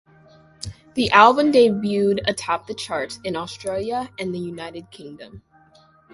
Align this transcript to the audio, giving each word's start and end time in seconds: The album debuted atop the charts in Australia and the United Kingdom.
The 0.95 1.11
album 1.11 1.51
debuted 1.51 2.27
atop 2.27 2.65
the 2.65 2.73
charts 2.73 3.19
in 3.23 3.35
Australia 3.35 4.09
and 4.17 4.33
the 4.33 4.39
United 4.39 4.89
Kingdom. 4.89 5.43